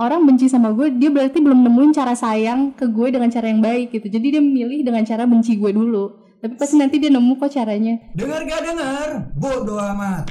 [0.00, 3.60] orang benci sama gue dia berarti belum nemuin cara sayang ke gue dengan cara yang
[3.60, 7.36] baik gitu jadi dia milih dengan cara benci gue dulu tapi pasti nanti dia nemu
[7.36, 9.08] kok caranya Dengar gak dengar?
[9.36, 10.24] Bodoh amat.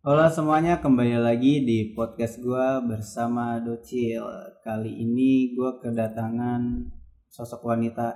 [0.00, 4.22] Halo semuanya, kembali lagi di podcast gua bersama Docil.
[4.62, 6.88] Kali ini gua kedatangan
[7.26, 8.14] sosok wanita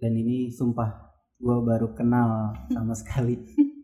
[0.00, 1.12] dan ini sumpah
[1.42, 3.36] gua baru kenal sama sekali.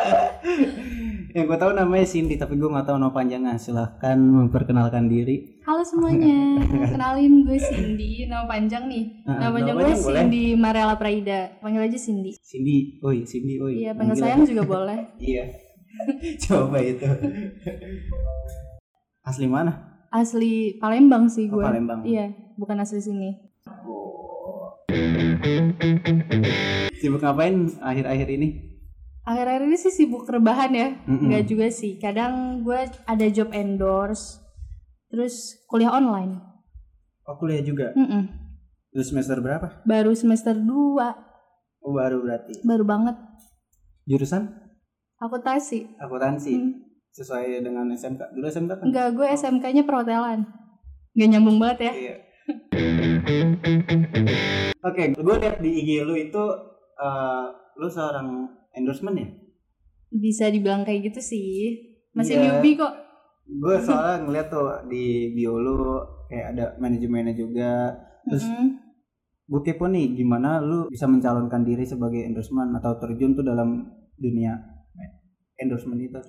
[1.30, 3.54] Yang gue tahu namanya Cindy, tapi gue nggak tahu nama panjangnya.
[3.54, 5.62] Silahkan memperkenalkan diri.
[5.62, 10.20] halo semuanya kenalin gue Cindy nama panjang nih Ah, nama panjang nama gue panjang boleh.
[10.20, 13.74] Cindy Marella Praida panggil aja Cindy Cindy, oi Cindy, oi.
[13.78, 15.44] iya panggil sayang juga boleh Iya.
[16.42, 17.06] Coba itu.
[19.22, 20.02] Asli mana?
[20.10, 22.02] asli Palembang sih Oh, gue Palembang.
[22.02, 23.30] iya bukan asli sini
[26.92, 28.69] Sibuk ngapain akhir-akhir ini?
[29.30, 31.24] Akhir-akhir ini sih sibuk rebahan ya Mm-mm.
[31.24, 34.42] Enggak juga sih kadang gue ada job endorse
[35.06, 36.42] terus kuliah online
[37.22, 37.94] Oh kuliah juga.
[37.94, 38.26] Mm-mm.
[38.90, 39.82] Lu semester berapa?
[39.84, 40.66] baru semester 2
[41.80, 42.58] Oh baru berarti.
[42.60, 43.14] baru banget
[44.02, 44.50] Jurusan
[45.16, 46.72] akuntansi akuntansi Hmm.
[47.10, 48.22] sesuai dengan SMK.
[48.32, 48.84] Dulu SMK kan?
[48.84, 50.42] enggak gue SMK-nya perhotelan
[51.12, 52.14] Gak nyambung banget ya Iya.
[54.80, 56.42] Oke, gue lihat di IG lu itu
[56.96, 57.44] eh,
[57.76, 59.28] lu seorang endorsement ya?
[60.10, 61.50] bisa dibilang kayak gitu sih
[62.10, 62.42] masih Iya.
[62.58, 62.94] newbie kok
[63.46, 65.74] Gue soalnya ngeliat tuh di bio lu
[66.26, 67.98] kayak ada manajemennya juga.
[68.22, 68.78] Terus Mm-mm.
[69.44, 74.54] gue kepo nih gimana lu bisa mencalonkan diri sebagai endorsement atau terjun tuh dalam dunia
[75.56, 76.22] endorsement itu.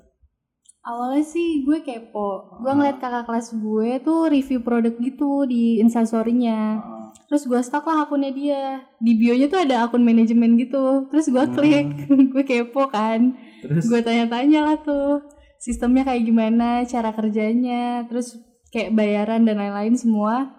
[0.82, 6.82] Awalnya sih gue kepo Gue ngeliat kakak kelas gue tuh review produk gitu di instastorynya
[6.82, 7.01] Oh,
[7.32, 8.84] Terus gue stalk lah akunnya dia.
[9.00, 11.08] Di bionya tuh ada akun manajemen gitu.
[11.08, 11.56] Terus gue Hmm.
[11.56, 11.88] klik.
[12.36, 13.32] Gue kepo kan.
[13.64, 13.88] Terus?
[13.88, 15.24] Gue tanya-tanya lah tuh
[15.56, 16.84] Sistemnya kayak gimana?
[16.84, 18.04] Cara kerjanya?
[18.04, 18.36] Terus
[18.68, 20.52] kayak bayaran dan lain-lain semua.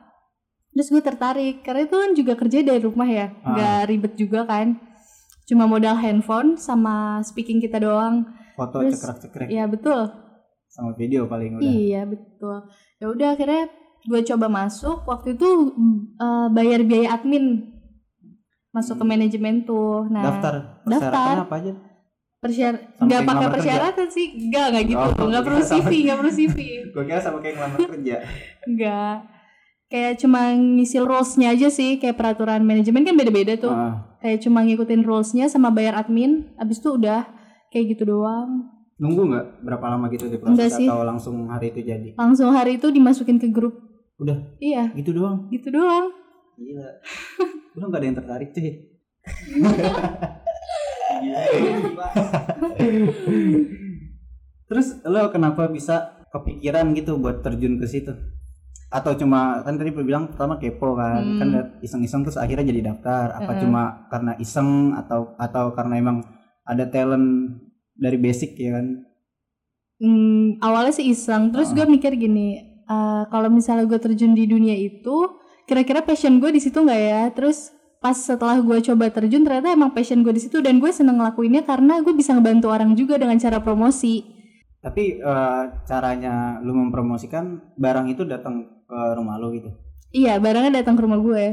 [0.73, 1.61] Terus gue tertarik.
[1.61, 3.37] Karena itu kan juga kerja dari rumah ya.
[3.43, 3.53] Ah.
[3.53, 4.81] Gak ribet juga kan.
[5.45, 8.25] Cuma modal handphone sama speaking kita doang.
[8.57, 9.49] Foto terus- cekrek-cekrek.
[9.51, 10.09] Iya betul.
[10.71, 11.69] Sama video paling udah.
[11.69, 12.59] Iya betul.
[12.97, 13.69] Ya udah akhirnya
[14.03, 15.05] gue coba masuk.
[15.05, 15.49] Waktu itu
[16.17, 17.71] eh, bayar biaya admin
[18.71, 20.07] masuk ke manajemen tuh.
[20.07, 21.35] Nah Daftar daftar.
[21.43, 21.75] apa aja?
[22.43, 23.55] persyar nggak pakai kerja.
[23.55, 25.63] persyaratan sih, nggak nggak gitu, Oh, nggak perlu.
[25.63, 26.57] CV, nggak perlu CV,
[26.91, 28.17] Gue kira sama kayak ngelamar kerja.
[28.67, 29.17] nggak.
[29.87, 33.71] Kayak cuma ngisi rules-nya aja sih, kayak peraturan manajemen kan beda-beda tuh.
[33.71, 37.31] Ah, Kayak cuma ngikutin rules-nya sama bayar admin, abis itu udah
[37.69, 38.75] kayak gitu doang.
[38.99, 40.87] nunggu nggak berapa lama gitu di proses sih.
[40.87, 42.15] atau langsung hari itu jadi?
[42.15, 43.75] Langsung hari itu dimasukin ke grup.
[44.23, 45.51] Udah Iya, gitu doang.
[45.51, 46.15] gitu doang.
[46.55, 46.89] Gila.
[47.75, 48.71] Lu nggak ada yang tertarik cuy.
[54.69, 58.13] Terus lo kenapa bisa kepikiran gitu buat terjun ke situ?
[58.89, 61.39] Atau cuma kan tadi bilang pertama kepo kan, Hmm.
[61.41, 61.49] kan
[61.81, 63.33] iseng-iseng terus akhirnya jadi daftar.
[63.35, 63.63] Apa Heeh.
[63.65, 66.19] cuma karena iseng atau atau karena emang
[66.63, 67.57] ada talent
[67.97, 68.87] dari basic ya kan?
[69.97, 71.75] Hmm, awalnya sih iseng, terus Ah.
[71.79, 76.61] gue mikir gini, eh, kalau misalnya gue terjun di dunia itu, kira-kira passion gue di
[76.61, 77.23] situ nggak ya?
[77.33, 77.73] Terus
[78.03, 81.65] pas setelah gue coba terjun, ternyata emang passion gue di situ dan gue seneng ngelakuinnya
[81.65, 84.21] karena gue bisa ngebantu orang juga dengan cara promosi.
[84.85, 89.73] Tapi eh, caranya lu mempromosikan barang itu datang ke rumah lu gitu.
[90.13, 91.45] Iya, barangnya datang ke rumah gue.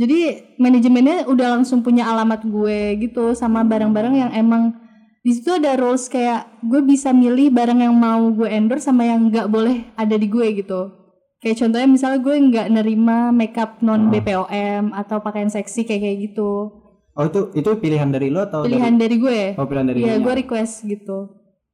[0.00, 0.18] Jadi
[0.56, 4.72] manajemennya udah langsung punya alamat gue gitu sama barang-barang yang emang
[5.20, 9.28] di situ ada rules kayak gue bisa milih barang yang mau gue endorse sama yang
[9.28, 10.96] nggak boleh ada di gue gitu.
[11.40, 14.08] Kayak contohnya misalnya gue nggak nerima makeup non.
[14.08, 16.72] BPOM atau pakaian seksi kayak kayak gitu.
[17.16, 19.40] Oh itu itu pilihan dari lu atau Pilihan dari gue.
[19.52, 21.18] dari Oh pilihan dari Iya, lu gue request gitu.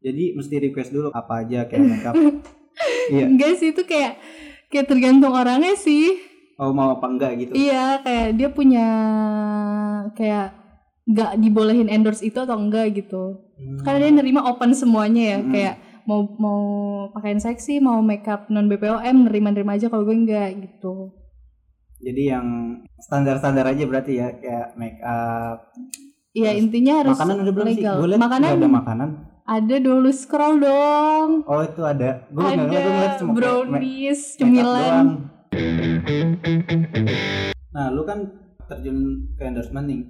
[0.03, 2.15] Jadi mesti request dulu apa aja kayak makeup.
[3.07, 3.25] Iya.
[3.31, 4.21] Enggak sih itu kayak
[4.69, 6.21] kayak tergantung orangnya sih.
[6.61, 7.53] Oh mau apa enggak gitu.
[7.57, 8.87] Iya, kayak dia punya
[10.13, 10.66] kayak
[11.07, 13.39] nggak dibolehin endorse itu atau enggak gitu.
[13.55, 13.79] Hmm.
[13.81, 15.51] Karena dia nerima open semuanya ya, Hmm.
[15.51, 16.61] kayak mau mau
[17.11, 21.15] pakaian seksi, mau makeup non BPOM, nerima-nerima aja kalau gue enggak gitu.
[21.97, 22.47] Jadi yang
[23.01, 25.73] standar-standar aja berarti ya kayak makeup.
[26.31, 27.75] Iya, intinya harus makanan udah belum sih?
[27.81, 27.95] legal.
[27.97, 29.09] Gue liat Makanan ada makanan.
[29.47, 31.29] ada dulu scroll dong.
[31.47, 32.27] Oh itu ada.
[32.29, 35.07] Gue nggak ngeliat, gue ngeliat Ada cuma brownies, cemilan.
[37.71, 38.19] Nah lu kan
[38.67, 38.99] terjun
[39.35, 40.01] ke endorsement nih.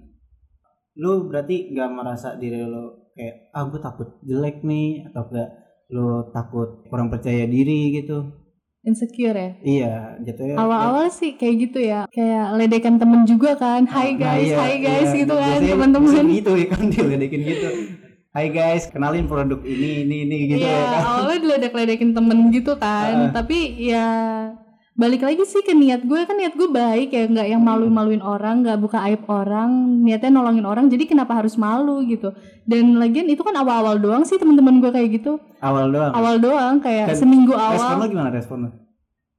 [0.96, 5.50] Lu berarti nggak merasa diri lu kayak ah gue takut jelek nih atau enggak
[5.86, 8.32] lu takut kurang percaya diri gitu.
[8.80, 9.50] Insecure ya.
[9.66, 10.54] Iya, jatuhnya.
[10.62, 13.82] Awal-awal sih kayak gitu ya, kayak ledekan temen juga kan.
[13.82, 15.18] Hai Nah, guys, iya, hai guys iya.
[15.26, 16.24] gitu kan teman-teman.
[16.30, 17.68] Gitu ya kan diledekin gitu.
[18.30, 21.02] Hai guys, kenalin produk ini, ini, ini gitu Iya, ya kan.
[21.02, 23.14] awalnya diledek-ledekin temen gitu kan.
[23.26, 23.30] Heeh.
[23.34, 23.58] Tapi
[23.90, 24.06] ya
[24.96, 28.64] balik lagi sih ke niat gue kan niat gue baik ya nggak yang malu-maluin orang
[28.64, 32.32] nggak buka aib orang niatnya nolongin orang jadi kenapa harus malu gitu.
[32.64, 35.36] Dan lagian itu kan awal-awal doang sih teman-teman gue kayak gitu.
[35.60, 36.12] Awal doang.
[36.16, 38.70] awal doang kayak Dan seminggu Respon awal lo gimana respon lo?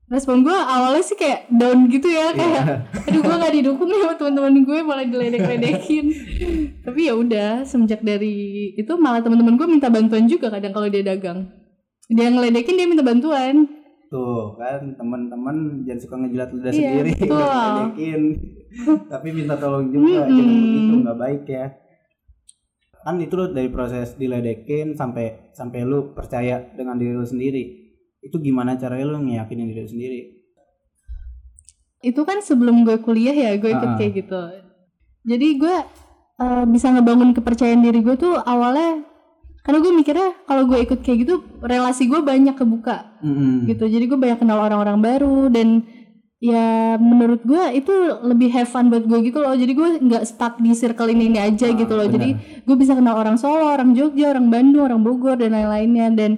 [0.08, 3.12] respon gue awalnya sih kayak down gitu ya kayak Iya.
[3.12, 6.06] aduh gue nggak didukung nih sama teman-teman gue malah diledek-ledekin.
[6.88, 11.04] Tapi ya udah semenjak dari itu malah teman-teman gue minta bantuan juga kadang kalau dia
[11.04, 11.50] dagang.
[12.08, 13.68] Dia ngeledekin dia minta bantuan
[14.08, 18.22] Tuh kan teman-teman jangan suka ngejilat ludah Iya, sendiri, ngeledekin.
[19.12, 20.36] Tapi minta tolong juga, Mm-mm.
[20.38, 21.66] jangan itu nggak baik ya.
[23.02, 27.64] Kan itu lo dari proses diledekin sampai sampai lu percaya dengan diri lu sendiri.
[28.20, 30.22] Itu gimana caranya lu ngeyakinin diri lu sendiri?
[31.98, 33.98] itu kan sebelum gue kuliah ya gue ikut Ah.
[33.98, 34.38] kayak gitu
[35.26, 35.76] jadi gue
[36.38, 39.02] eh, bisa ngebangun kepercayaan diri gue tuh awalnya
[39.68, 43.68] karena gue mikirnya kalau gue ikut kayak gitu relasi gue banyak kebuka Mm-mm.
[43.68, 45.84] gitu jadi gue banyak kenal orang-orang baru dan
[46.38, 47.92] ya menurut gue itu
[48.22, 51.40] lebih have fun buat gue gitu loh jadi gue nggak stuck di circle ini ini
[51.42, 52.16] aja Ah, gitu loh benar.
[52.16, 52.30] jadi
[52.64, 56.32] gue bisa kenal orang Solo orang Jogja orang Bandung orang Bogor dan lain-lainnya dan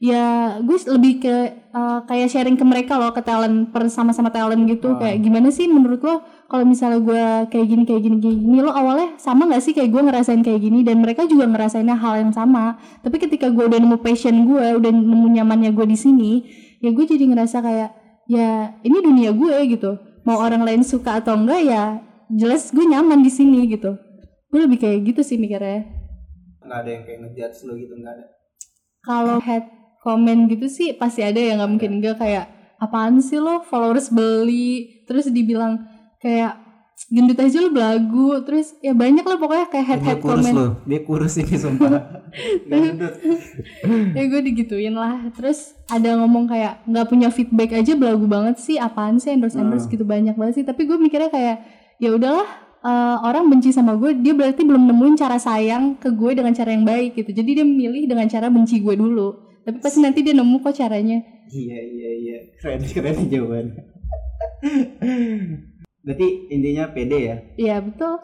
[0.00, 0.24] ya
[0.58, 1.34] gue lebih ke
[1.70, 4.98] uh, kayak sharing ke mereka loh ke talent per sama-sama talent gitu Ah.
[4.98, 8.76] kayak gimana sih menurut lo kalau misalnya gue kayak gini kayak gini kayak gini lo
[8.76, 9.72] awalnya sama nggak sih?
[9.72, 12.76] Kayak gue ngerasain kayak gini dan mereka juga ngerasainnya hal yang sama.
[13.00, 16.44] Tapi ketika gue udah nemu passion gue udah nemu nyamannya gue di sini
[16.84, 17.90] ya gue jadi ngerasa kayak
[18.28, 19.96] ya ini dunia gue gitu.
[20.28, 23.96] Mau orang lain suka atau enggak ya jelas gue nyaman di sini gitu.
[24.52, 25.88] Gue lebih kayak gitu sih mikirnya.
[26.68, 28.26] Nggak ada yang kayak ngejudge lu gitu nggak ada.
[29.02, 29.66] kalau head
[29.98, 33.64] comment gitu sih pasti ada ya nggak mungkin enggak kayak apaan sih lo?
[33.64, 35.00] Followers beli.
[35.08, 35.91] Terus dibilang
[36.22, 36.62] kayak
[37.10, 38.40] gendut aja lo belagu.
[38.46, 40.54] Terus ya banyak lah pokoknya kayak head head kurus comment.
[40.54, 41.90] lu, dia kurus ini sumpah.
[42.70, 43.14] Gendut.
[44.16, 45.28] ya gue digituin lah.
[45.34, 48.78] Terus ada ngomong kayak nggak punya feedback aja belagu banget sih.
[48.78, 50.06] Apaan sih endorse endorse gitu.
[50.06, 50.64] Banyak banget sih.
[50.64, 51.56] Tapi gue mikirnya kayak
[51.98, 52.48] ya udahlah
[52.82, 56.70] eh, orang benci sama gue dia berarti belum nemuin cara sayang ke gue dengan cara
[56.70, 57.34] yang baik gitu.
[57.34, 59.50] Jadi dia milih dengan cara benci gue dulu.
[59.62, 61.22] Tapi pasti nanti dia nemu kok caranya.
[61.52, 62.36] Iya iya iya.
[62.58, 63.66] Keren keren jawaban.
[66.02, 67.36] Berarti intinya pede ya.
[67.56, 68.18] iya betul.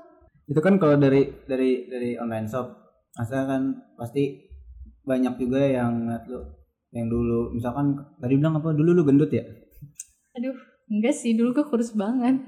[0.50, 2.66] Itu kan kalau dari dari dari online shop,
[3.14, 3.62] masa kan
[3.94, 4.48] pasti
[5.06, 6.42] banyak juga yang lu
[6.92, 7.54] yang dulu.
[7.54, 8.74] Misalkan tadi bilang apa?
[8.74, 9.44] Dulu lu gendut ya?
[10.38, 10.54] aduh
[10.90, 11.34] enggak sih.
[11.34, 12.38] Dulu gue kurus banget.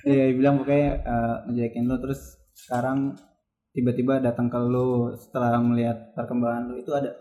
[0.00, 2.00] Iya bilang pokoknya eh, ngejelekin lu.
[2.00, 3.20] Terus sekarang
[3.76, 6.80] tiba-tiba datang ke lu setelah melihat perkembangan lu.
[6.80, 7.20] Itu ada?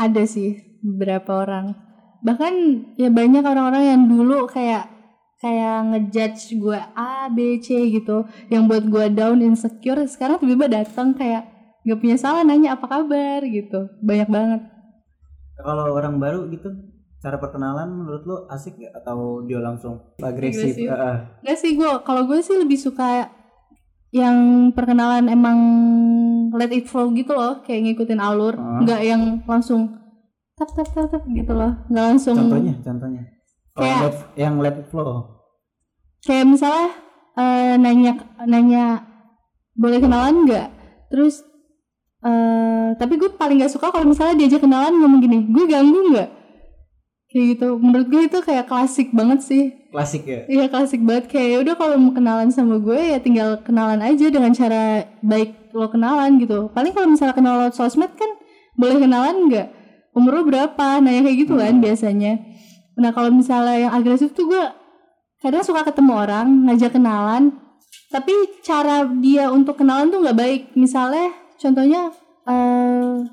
[0.00, 1.76] Ada sih beberapa orang.
[2.24, 2.54] Bahkan
[2.96, 4.93] ya banyak orang-orang yang dulu kayak
[5.44, 8.24] kayak ngejudge gue A B C gitu.
[8.48, 11.52] Yang buat gue down insecure sekarang tiba-tiba datang kayak
[11.84, 13.44] gak punya salah nanya apa kabar?
[13.44, 13.92] gitu.
[14.00, 14.60] Banyak banget.
[15.60, 16.72] Kalau orang baru gitu
[17.20, 20.80] cara perkenalan menurut lu asik gak atau dia langsung agresif?
[20.80, 23.28] Enggak sih gue kalau gue sih lebih suka
[24.14, 25.58] yang perkenalan emang
[26.54, 28.56] let it flow gitu loh kayak ngikutin alur.
[28.56, 29.92] Nggak yang langsung
[30.54, 31.84] tap tap tap tap gitu loh.
[31.90, 33.22] Nggak langsung Contohnya, contohnya.
[33.74, 35.33] Oh, yang, Kayak- let, yang let it flow.
[36.24, 36.88] Kayak misalnya
[37.36, 38.12] eh, nanya
[38.48, 38.84] nanya
[39.76, 40.68] boleh kenalan nggak?
[41.12, 41.44] Terus
[42.24, 46.30] eh tapi gue paling gak suka kalau misalnya diajak kenalan ngomong gini gue ganggu nggak?
[47.28, 47.68] Kayak gitu.
[47.82, 49.64] Menurut gue itu kayak klasik banget sih.
[49.90, 50.46] Klasik ya.
[50.46, 51.26] iya klasik banget.
[51.26, 55.74] Kayak ya udah kalau mau kenalan sama gue ya tinggal kenalan aja dengan cara baik
[55.74, 56.70] lo kenalan gitu.
[56.70, 58.30] Paling kalau misalnya kenal lewat sosmed kan
[58.78, 59.68] boleh kenalan nggak?
[60.14, 61.02] Umur lo berapa?
[61.02, 62.38] Nanya kayak gitu kan biasanya.
[62.94, 64.64] Nah kalau misalnya yang agresif tuh gue
[65.44, 67.52] kadang suka ketemu orang ngajak kenalan
[68.08, 68.32] tapi
[68.64, 70.62] cara dia untuk kenalan tuh nggak baik.
[70.78, 72.14] Misalnya contohnya
[72.48, 73.28] eh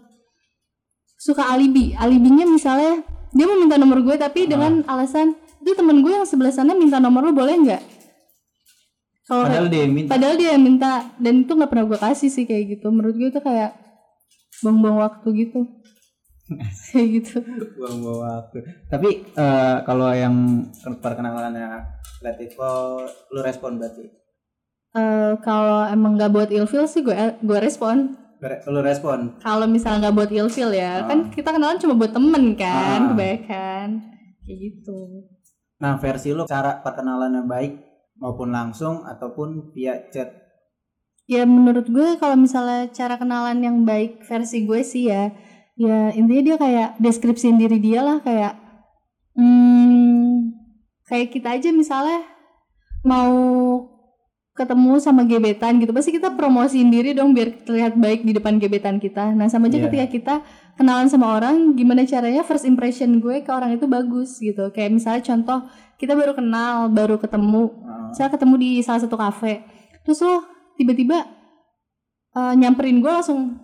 [1.16, 1.96] suka alibi.
[1.96, 3.00] Alibinya misalnya
[3.32, 7.00] dia mau minta nomor gue tapi dengan alasan itu temen gue yang sebelah sana minta
[7.00, 7.84] nomor lo boleh nggak?
[9.30, 10.10] Kalau Padahal dia yang minta.
[10.12, 12.92] padahal dia yang minta dan itu nggak pernah gue kasih sih kayak gitu.
[12.92, 13.72] Menurut gue itu kayak
[14.66, 15.64] buang-buang waktu gitu
[17.16, 17.40] gitu
[17.74, 18.58] buang-buang waktu.
[18.88, 20.36] Tapi eh, kalau yang
[20.96, 21.70] perkenalannya
[22.20, 24.06] let it flow, lu respon berarti.
[24.92, 29.38] Eh, kalau emang nggak buat ilfil sih gue gue respon Re- Lu respon.
[29.38, 31.08] kalau misalnya nggak buat ilfil ya Ah.
[31.08, 33.10] kan kita kenalan cuma buat temen kan Ah.
[33.10, 33.88] kebanyakan
[34.42, 35.00] kayak gitu
[35.78, 37.74] Nah, versi lu cara perkenalannya baik
[38.18, 40.30] maupun langsung ataupun via chat.
[41.24, 45.32] ya menurut gue kalau misalnya cara kenalan yang baik versi gue sih ya
[45.82, 48.54] ya intinya dia kayak deskripsiin diri dia lah kayak
[49.34, 50.54] hmm,
[51.10, 52.22] kayak kita aja misalnya
[53.02, 53.34] mau
[54.52, 59.00] ketemu sama gebetan gitu pasti kita promosiin diri dong biar terlihat baik di depan gebetan
[59.00, 59.32] kita.
[59.32, 59.88] Nah sama aja Iya.
[59.88, 60.36] ketika kita
[60.76, 64.70] kenalan sama orang gimana caranya first impression gue ke orang itu bagus gitu.
[64.76, 65.60] Kayak misalnya contoh
[65.98, 69.64] kita baru kenal baru ketemu Ah, saya ketemu di salah satu kafe
[70.04, 70.44] terus lo
[70.76, 71.24] tiba-tiba
[72.36, 73.56] eh, nyamperin gue langsung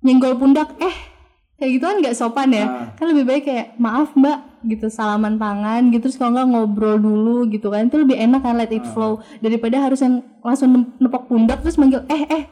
[0.00, 0.96] nyenggol pundak eh
[1.56, 2.86] kayak gitu kan nggak sopan ya ah.
[2.94, 7.48] kan lebih baik kayak maaf mbak gitu salaman tangan gitu terus kalau nggak ngobrol dulu
[7.48, 8.90] gitu kan itu lebih enak kan let it Ah.
[8.90, 12.44] flow daripada harus yang langsung nepok pundak terus manggil eh eh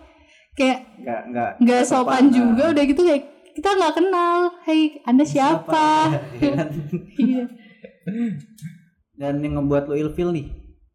[0.55, 2.33] kayak nggak nggak nggak sopan ah.
[2.33, 3.23] juga udah gitu kayak
[3.53, 6.11] kita nggak kenal hey anda siapa
[6.41, 6.69] Iya kan?
[7.15, 7.45] Iya.
[9.15, 10.49] dan yang ngebuat lo ilfil nih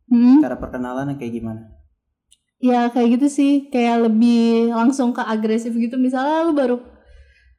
[0.10, 1.70] Hmm, cara perkenalannya kayak gimana
[2.60, 3.52] ya kayak gitu sih.
[3.68, 5.96] Kayak lebih langsung ke agresif gitu.
[5.96, 6.78] Misalnya lu baru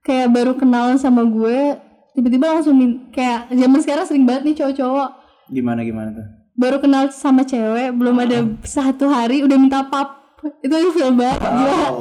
[0.01, 1.77] kayak baru kenalan sama gue
[2.11, 5.11] tiba-tiba langsung min- kayak zaman sekarang sering banget nih cowok-cowok.
[5.49, 6.27] Gimana gimana tuh?
[6.53, 10.21] Baru kenal sama cewek belum ada satu hari udah minta pap.
[10.61, 11.77] Itu ilfil banget gila.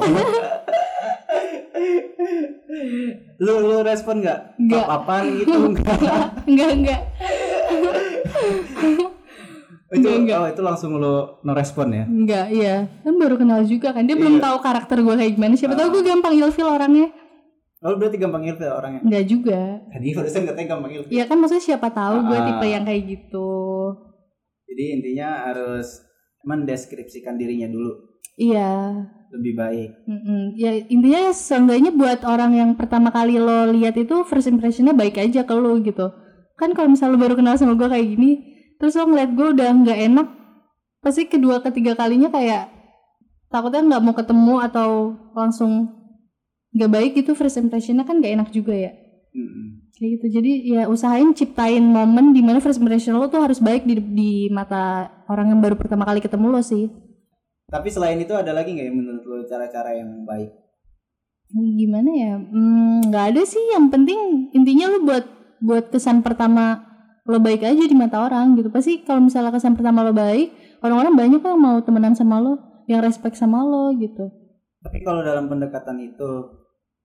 [3.38, 4.40] lu lu respon nggak?
[4.58, 4.84] Nggak.
[4.86, 5.88] apa gitu nggak?
[6.44, 7.00] Enggak enggak
[9.90, 10.38] itu Nggak, nggak.
[10.38, 12.04] oh itu langsung lu no respon ya?
[12.04, 12.86] Enggak iya.
[13.02, 14.06] Kan baru kenal juga kan.
[14.06, 14.44] Dia belum Iya.
[14.44, 15.54] tahu karakter gue kayak gimana.
[15.54, 17.08] Siapa tahu gue gampang ilfil orangnya.
[17.80, 19.00] Oh berarti gampang ilfil orangnya?
[19.02, 19.60] Enggak juga.
[19.88, 21.10] Tadi barusan katanya gampang ilfil.
[21.10, 22.46] Iya kan maksudnya siapa tahu gue Ah.
[22.46, 23.50] tipe yang kayak gitu.
[24.64, 25.86] Jadi intinya harus
[26.44, 27.92] mendeskripsikan dirinya dulu.
[28.36, 28.94] Iya.
[29.30, 29.90] Lebih baik.
[30.04, 30.42] Mm-mm.
[30.54, 35.42] Ya intinya seenggaknya buat orang yang pertama kali lo lihat itu first impressionnya baik aja
[35.42, 36.10] ke lo gitu.
[36.54, 38.49] Kan kalau misalnya lo baru kenal sama gue kayak gini,
[38.80, 40.28] terus lo ngeliat gue udah nggak enak,
[40.98, 42.72] pasti kedua ketiga kalinya kayak
[43.52, 44.90] takutnya nggak mau ketemu atau
[45.36, 45.92] langsung
[46.72, 48.92] nggak baik itu first impressionnya kan nggak enak juga ya.
[49.30, 49.92] Mm-mm.
[49.94, 50.26] Kayak gitu.
[50.40, 54.32] Jadi ya usahain ciptain momen di mana first impression lo tuh harus baik di, di
[54.48, 56.88] mata orang yang baru pertama kali ketemu lo sih.
[57.70, 60.50] tapi selain itu ada lagi nggak yang menurut lo cara-cara yang baik
[61.54, 65.22] gimana ya Hmm, nggak ada sih yang penting intinya lu buat
[65.62, 66.89] buat kesan pertama
[67.30, 68.68] lo baik aja di mata orang gitu.
[68.74, 70.50] Pasti kalau misalnya kesan pertama lo baik
[70.82, 72.58] orang-orang banyak kok yang mau temenan sama lo
[72.90, 74.26] yang respect sama lo gitu.
[74.82, 76.60] Tapi kalau dalam pendekatan itu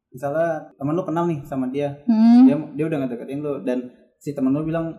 [0.09, 2.41] misalnya temen lu kenal nih sama dia hmm.
[2.47, 4.95] dia dia udah ngedeketin lu dan si temen lu bilang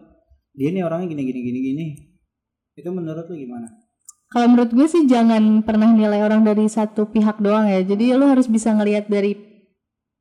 [0.53, 1.87] dia nih orangnya gini gini gini gini.
[2.77, 3.67] Itu menurut lu gimana?
[4.27, 7.81] Kalau menurut gue sih jangan pernah nilai orang dari satu pihak doang ya.
[7.81, 9.39] Jadi lo harus bisa ngelihat dari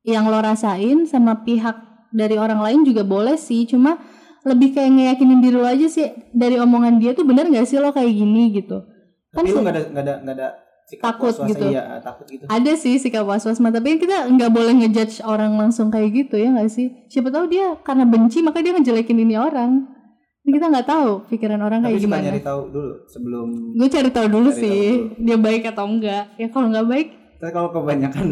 [0.05, 1.75] yang lo rasain sama pihak
[2.13, 3.65] dari orang lain juga boleh sih.
[3.65, 3.97] Cuma
[4.45, 7.89] lebih kayak ngeyakinin diri lo aja sih dari omongan dia tuh bener nggak sih lo
[7.89, 8.85] kayak gini gitu?
[9.29, 10.47] Kan tapi se- nggak ada nggak ada nggak ada
[10.85, 11.65] sikap Takut was-was, gitu.
[11.67, 12.45] iya takut gitu.
[12.45, 16.53] Ada sih sikap was-was mah tapi kita nggak boleh ngejudge orang langsung kayak gitu ya
[16.53, 16.93] nggak sih?
[17.07, 19.91] Siapa tahu dia karena benci maka dia ngejelekin ini orang.
[20.39, 22.21] Ini kita nggak tahu pikiran orang tapi kayak gimana.
[22.21, 26.23] nyari tahu dulu sebelum gue cari tahu dulu Cari sih tahu dia baik atau enggak
[26.37, 28.27] ya kalau nggak baik tapi kalau kebanyakan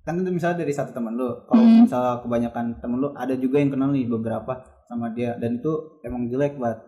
[0.00, 1.42] kan itu misalnya dari satu teman lu.
[1.44, 1.82] Kalau Hmm.
[1.82, 4.54] misalnya kebanyakan temen lu ada juga yang kenal nih beberapa
[4.92, 5.32] sama dia.
[5.40, 5.72] Dan itu
[6.04, 6.84] emang jelek banget.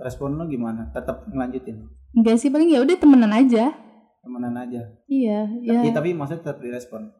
[0.00, 0.88] Respon lu gimana?
[0.96, 1.84] Tetap ngelanjutin?
[2.16, 3.76] Enggak sih paling ya udah temenan aja.
[4.24, 4.82] Temenan aja?
[5.04, 7.12] Iya ya Iya, tapi maksudnya tetap direspon?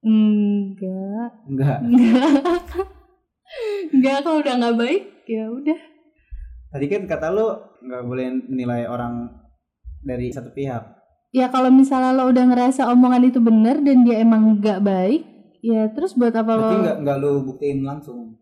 [0.00, 1.30] Enggak.
[1.48, 1.78] Enggak.
[1.84, 2.28] Enggak.
[3.92, 5.78] Enggak kalau udah nggak baik ya udah.
[6.74, 7.46] Tadi kan kata lu
[7.84, 9.30] nggak boleh menilai orang
[10.04, 10.82] dari satu pihak.
[11.34, 15.22] Ya kalau misalnya lo udah ngerasa omongan itu bener dan dia emang nggak baik
[15.64, 18.36] ya terus buat apa lo berarti nggak nggak lu buktiin langsung?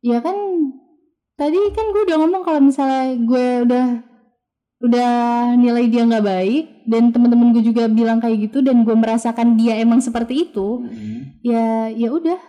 [0.00, 0.49] Ya kan
[1.40, 3.86] tadi kan gue udah ngomong kalau misalnya gue udah
[4.80, 5.12] udah
[5.56, 9.80] nilai dia nggak baik dan temen-temen gue juga bilang kayak gitu dan gue merasakan dia
[9.80, 11.20] emang seperti itu Mm-hmm.
[11.40, 11.64] ya
[11.96, 12.40] ya udah.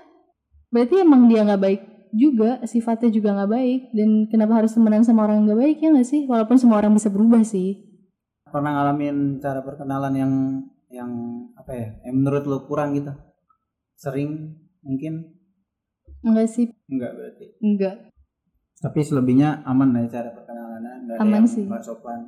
[0.72, 1.82] Berarti emang dia nggak baik
[2.12, 5.88] juga sifatnya juga nggak baik dan kenapa harus temenan sama orang yang nggak baik ya
[5.96, 6.22] nggak sih?
[6.28, 7.80] Walaupun semua orang bisa berubah sih.
[8.52, 10.34] Pernah ngalamin cara perkenalan yang
[10.92, 11.12] yang
[11.56, 13.12] apa ya yang menurut lu kurang gitu?
[13.96, 14.56] Sering?
[14.84, 15.32] Mungkin?
[16.24, 16.72] Enggak sih.
[16.88, 17.46] Enggak berarti.
[17.64, 18.11] Enggak
[18.82, 20.92] tapi selebihnya aman lah ya cara perkenalannya.
[21.16, 21.70] Ada Aman sih.
[21.70, 22.20] nggak sopan.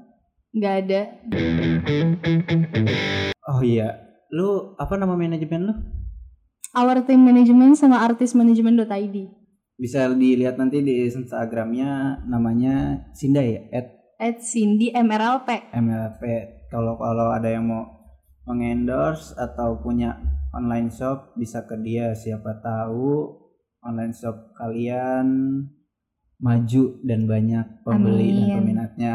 [0.53, 1.01] Nggak ada.
[3.50, 3.98] Oh iya.
[4.29, 5.74] Lu apa nama manajemen lu?
[6.74, 9.43] Our team management sama artismanagement.id
[9.74, 13.67] bisa dilihat nanti di instagramnya namanya Sinda ya?
[13.74, 13.88] At
[14.22, 16.22] at Cindy MRLP MLP
[16.69, 17.83] kalau kalau ada yang mau
[18.45, 20.19] mengendorse atau punya
[20.53, 22.13] online shop bisa ke dia.
[22.13, 23.33] Siapa tahu
[23.83, 25.27] online shop kalian
[26.43, 28.53] maju dan banyak pembeli dan Amin.
[28.59, 29.13] peminatnya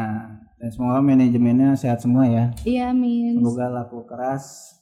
[0.57, 4.75] dan semoga manajemennya sehat semua ya iya amin semoga laku keras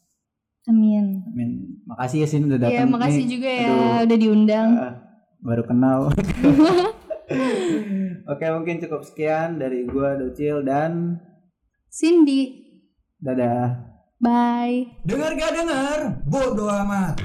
[0.64, 1.50] amin amin
[1.84, 4.06] makasih ya sini udah datang Iya, makasih Nih, juga ya aduh.
[4.08, 4.70] udah diundang.
[4.74, 4.94] ah,
[5.38, 6.00] baru kenal
[8.26, 11.18] oke mungkin cukup sekian dari gua Docil dan
[11.90, 12.66] Cindy.
[13.18, 13.74] Dadah.
[14.18, 15.02] Bye.
[15.02, 16.00] Dengar gak denger?
[16.24, 17.18] Bodo amat.